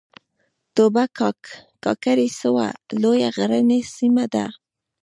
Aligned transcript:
توبه 0.75 1.03
کاکړۍ 1.83 2.29
سوه 2.41 2.65
لویه 3.01 3.29
غرنۍ 3.37 3.81
سیمه 3.95 4.25
ده 4.33 4.45